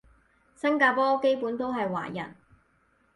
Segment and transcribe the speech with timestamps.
[0.55, 2.35] 新加坡基本都係華人